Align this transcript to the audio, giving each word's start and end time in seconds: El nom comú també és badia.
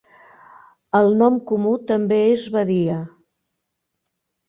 El 0.99 1.09
nom 1.19 1.37
comú 1.53 1.75
també 1.93 2.19
és 2.33 2.49
badia. 2.59 2.99